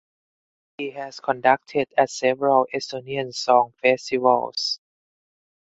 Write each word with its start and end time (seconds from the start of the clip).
He 0.79 0.89
has 0.89 1.19
conducted 1.19 1.93
at 1.95 2.09
several 2.09 2.65
Estonian 2.73 3.35
Song 3.35 3.71
Festivals. 3.83 4.79